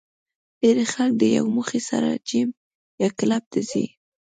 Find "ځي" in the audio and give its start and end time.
3.69-3.85